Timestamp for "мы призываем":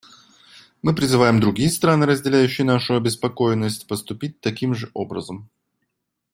0.81-1.39